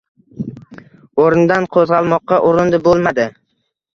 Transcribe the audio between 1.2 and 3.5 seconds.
O‘rnidan qo‘zg‘almoqqa urindi bo‘lmadi.